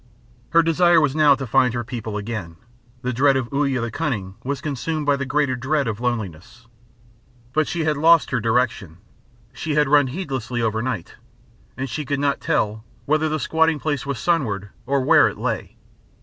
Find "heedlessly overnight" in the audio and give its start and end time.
10.07-11.17